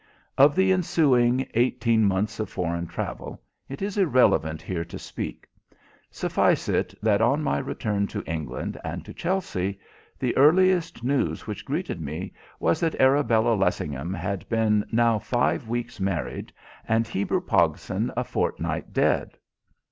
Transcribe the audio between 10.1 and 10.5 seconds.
the